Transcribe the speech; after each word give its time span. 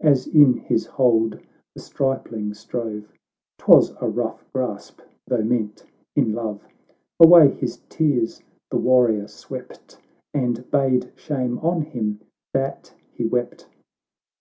As 0.00 0.26
in 0.26 0.54
his 0.54 0.86
hold 0.86 1.38
the 1.72 1.80
stripling 1.80 2.52
strove,— 2.52 3.12
('Twas 3.58 3.94
a 4.00 4.08
rough 4.08 4.44
grasp, 4.52 5.00
though 5.28 5.44
meant 5.44 5.84
in 6.16 6.32
love,) 6.32 6.66
Away 7.20 7.50
his 7.54 7.78
tears 7.88 8.42
the 8.72 8.76
warrior 8.76 9.28
swept, 9.28 9.96
And 10.34 10.68
bade 10.72 11.12
shame 11.14 11.60
on 11.60 11.82
him 11.82 12.18
that 12.52 12.92
he 13.12 13.24
wept. 13.24 13.68